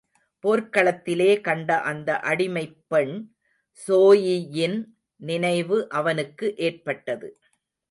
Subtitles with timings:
[0.43, 3.13] போர்க்ளத்திலே கண்ட அந்த அடிமைப் பெண்
[3.87, 4.77] ஸோயியின்
[5.15, 7.29] நினைவு அவனுக்கு ஏற்பட்டது.